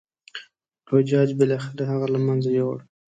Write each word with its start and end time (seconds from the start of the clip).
حجاج 0.89 1.29
بالاخره 1.39 1.83
هغه 1.91 2.07
له 2.13 2.19
منځه 2.27 2.49
یووړ. 2.57 2.77